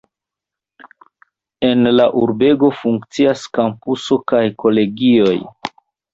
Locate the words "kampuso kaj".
3.59-4.43